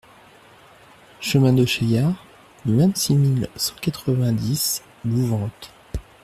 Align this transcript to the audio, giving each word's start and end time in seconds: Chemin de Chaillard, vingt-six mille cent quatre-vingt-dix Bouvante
Chemin 1.19 1.53
de 1.53 1.63
Chaillard, 1.63 2.25
vingt-six 2.65 3.13
mille 3.13 3.47
cent 3.55 3.75
quatre-vingt-dix 3.83 4.81
Bouvante 5.05 5.71